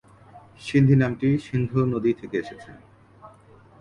[0.61, 2.69] সিন্ধি নামটি সিন্ধু নদী থেকে এসেছে।